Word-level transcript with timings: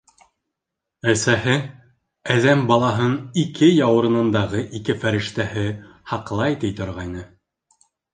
Әсәһе, 1.11 1.57
әҙәм 2.35 2.63
балаһын 2.71 3.13
ике 3.41 3.69
яурынындағы 3.73 4.63
ике 4.79 4.95
фәрештәһе 5.03 5.67
һаҡлай, 6.13 6.57
ти 6.65 6.73
торғайны. 6.81 7.23